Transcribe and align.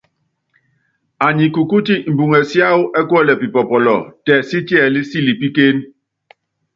Anyi 1.27 1.45
kukúti 1.55 1.93
imbuŋɛ 2.09 2.39
siáwɔ 2.49 2.83
ɛ́ 2.99 3.03
kuɛlɛ 3.09 3.33
pipɔpɔlɔ, 3.41 3.95
tɛɛ 4.25 4.41
sítiɛlí 4.49 5.01
silipíkéne. 5.09 5.81